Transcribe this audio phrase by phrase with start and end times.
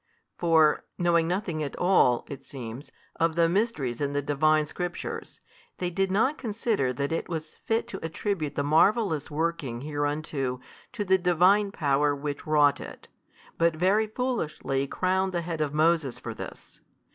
[0.35, 5.41] For, knowing nothing at all (it seems) of the Mysteries in the Divine Scriptures,
[5.77, 10.59] they did not consider that it was fit to attribute the marvellous working hereunto
[10.93, 13.09] to the Divine power which wrought it,
[13.59, 16.81] but very foolishly crown the head of Moses for this.